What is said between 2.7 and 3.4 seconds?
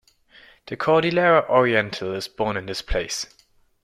place.